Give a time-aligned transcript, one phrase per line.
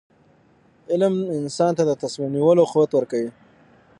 [0.91, 3.29] علم انسان ته د تصمیم نیولو قوت ورکوي.